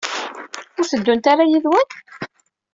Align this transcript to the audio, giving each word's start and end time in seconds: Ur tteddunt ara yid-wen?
Ur 0.77 0.85
tteddunt 0.85 1.31
ara 1.31 1.43
yid-wen? 1.49 1.87